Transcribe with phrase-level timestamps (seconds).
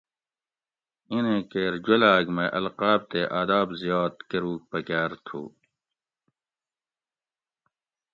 [1.11, 5.41] اینیں کیر جولاگ مئی القاب تے آداب زیاد کۤروگ پکاۤر تُھو